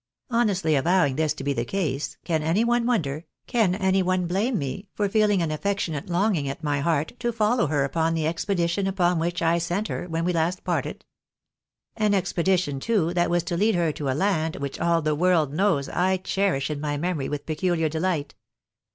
[0.31, 4.57] Honestly avowing this to be the case, can any one wonder, can any one blame
[4.57, 6.79] me, for feehng an afifec A THE BARNAb yS W ATSTEFICS tionate longing at my
[6.79, 10.63] heart to follow her upon the expeditioB upon which I sent her when last we
[10.63, 11.05] parted'?
[11.95, 15.53] An expedition, too, that was to lead her to a land which all the world
[15.53, 18.33] knows I cherish in my memory with peculiar delight